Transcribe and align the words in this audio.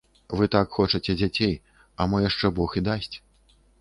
Вы 0.37 0.47
так 0.55 0.77
хочаце 0.77 1.15
дзяцей, 1.19 1.53
а 1.99 2.07
мо 2.15 2.23
яшчэ 2.29 2.53
бог 2.61 2.69
і 2.83 2.87
дасць. 2.89 3.11